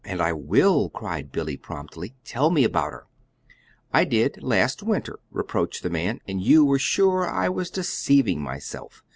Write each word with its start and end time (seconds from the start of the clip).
"And 0.03 0.19
I 0.19 0.33
will," 0.33 0.89
cried 0.89 1.31
Billy, 1.31 1.57
promptly. 1.57 2.15
"Tell 2.25 2.49
me 2.49 2.63
about 2.63 2.91
her." 2.91 3.05
"I 3.93 4.03
did 4.03 4.41
last 4.41 4.81
winter," 4.81 5.19
reproached 5.29 5.83
the 5.83 5.91
man, 5.91 6.21
"and 6.27 6.41
you 6.41 6.65
were 6.65 6.79
sure 6.79 7.29
I 7.29 7.49
was 7.49 7.69
deceiving 7.69 8.41
myself. 8.41 9.03